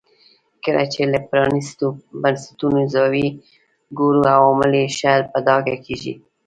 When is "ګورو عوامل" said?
3.97-4.71